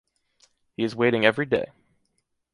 He 0.77 0.83
is 0.83 0.95
waiting 0.95 1.27
every 1.27 1.45
day. 1.45 1.67